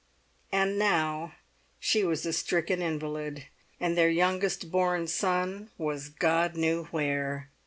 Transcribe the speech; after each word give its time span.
And 0.51 0.79
now 0.79 1.35
she 1.79 2.03
was 2.03 2.25
a 2.25 2.33
stricken 2.33 2.81
invalid, 2.81 3.45
and 3.79 3.95
their 3.95 4.09
youngest 4.09 4.71
born 4.71 5.07
was 5.77 6.09
God 6.09 6.55
knew 6.55 6.85
where! 6.85 7.51